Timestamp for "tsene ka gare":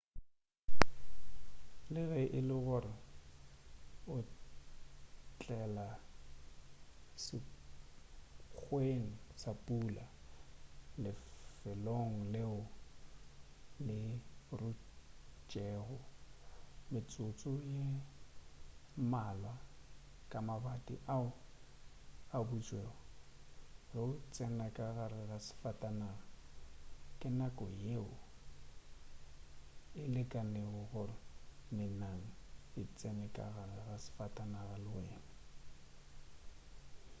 32.97-33.75